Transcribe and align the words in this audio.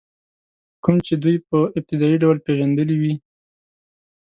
کوم 0.83 0.95
چې 1.07 1.13
دوی 1.23 1.35
په 1.47 1.57
ابتدایي 1.77 2.17
ډول 2.23 2.37
پېژندلي 2.45 2.95
وي. 3.01 3.13